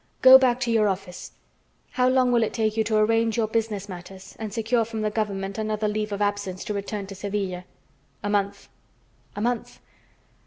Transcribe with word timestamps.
Go 0.23 0.39
back 0.39 0.59
to 0.61 0.71
your 0.71 0.87
office. 0.87 1.31
How 1.91 2.09
long 2.09 2.31
will 2.31 2.41
it 2.41 2.55
take 2.55 2.75
you 2.75 2.83
to 2.85 2.97
arrange 2.97 3.37
your 3.37 3.45
business 3.47 3.87
matters 3.87 4.35
and 4.39 4.51
secure 4.51 4.83
from 4.83 5.01
the 5.03 5.11
government 5.11 5.59
another 5.59 5.87
leave 5.87 6.11
of 6.11 6.23
absence 6.23 6.63
to 6.63 6.73
return 6.73 7.05
to 7.05 7.13
Sevilla?" 7.13 7.65
"A 8.23 8.27
month." 8.31 8.67
"A 9.35 9.41
month? 9.41 9.79